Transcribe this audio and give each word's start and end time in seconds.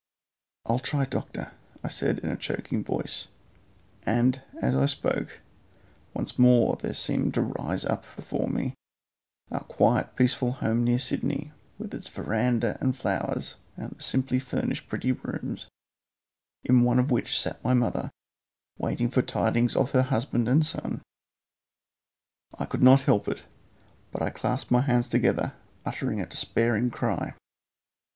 "I'll 0.65 0.79
try, 0.79 1.05
doctor," 1.05 1.51
I 1.83 1.89
said 1.89 2.17
in 2.17 2.29
a 2.31 2.35
choking 2.35 2.83
voice; 2.83 3.27
and 4.01 4.41
as 4.59 4.73
I 4.73 4.87
spoke, 4.87 5.41
once 6.15 6.39
more 6.39 6.75
there 6.75 6.95
seemed 6.95 7.35
to 7.35 7.43
rise 7.43 7.85
up 7.85 8.03
before 8.15 8.47
me 8.49 8.73
our 9.51 9.61
quiet 9.63 10.15
peaceful 10.15 10.53
home 10.53 10.83
near 10.83 10.97
Sydney, 10.97 11.51
with 11.77 11.93
its 11.93 12.07
verandah 12.09 12.79
and 12.81 12.97
flowers 12.97 13.57
and 13.77 13.91
the 13.91 14.01
simply 14.01 14.39
furnished 14.39 14.87
pretty 14.89 15.11
rooms, 15.11 15.67
in 16.63 16.81
one 16.81 16.97
of 16.97 17.11
which 17.11 17.39
sat 17.39 17.63
my 17.63 17.75
mother, 17.75 18.09
waiting 18.79 19.11
for 19.11 19.21
tidings 19.21 19.75
of 19.75 19.91
her 19.91 20.01
husband 20.01 20.47
and 20.47 20.65
son. 20.65 21.03
I 22.57 22.65
could 22.65 22.81
not 22.81 23.03
help 23.03 23.27
it, 23.27 23.43
but 24.11 24.33
clasped 24.33 24.71
my 24.71 24.81
hands 24.81 25.07
together 25.07 25.53
uttering 25.85 26.19
a 26.19 26.25
despairing 26.25 26.89
cry. 26.89 27.35